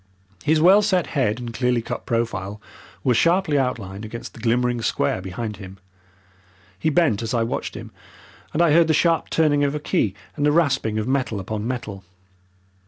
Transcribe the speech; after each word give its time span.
His 0.41 0.59
well 0.59 0.81
set 0.81 1.05
head 1.13 1.39
and 1.39 1.53
clearly 1.53 1.83
cut 1.83 2.07
profile 2.07 2.59
were 3.03 3.13
sharply 3.13 3.59
outlined 3.59 4.03
against 4.03 4.33
the 4.33 4.39
glimmering 4.39 4.81
square 4.81 5.21
behind 5.21 5.57
him. 5.57 5.77
He 6.79 6.89
bent 6.89 7.21
as 7.21 7.35
I 7.35 7.43
watched 7.43 7.75
him, 7.75 7.91
and 8.51 8.63
I 8.63 8.71
heard 8.71 8.87
the 8.87 8.95
sharp 8.95 9.29
turning 9.29 9.63
of 9.63 9.75
a 9.75 9.79
key 9.79 10.15
and 10.35 10.43
the 10.43 10.51
rasping 10.51 10.97
of 10.97 11.07
metal 11.07 11.39
upon 11.39 11.67
metal. 11.67 12.03